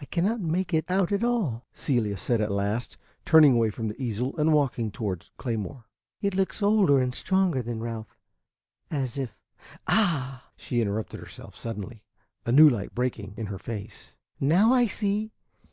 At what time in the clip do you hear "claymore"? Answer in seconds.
5.38-5.86